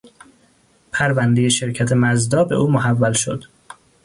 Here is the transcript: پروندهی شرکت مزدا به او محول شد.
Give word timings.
پروندهی 0.91 1.51
شرکت 1.51 1.91
مزدا 1.91 2.43
به 2.43 2.55
او 2.55 2.71
محول 2.71 3.13
شد. 3.13 3.43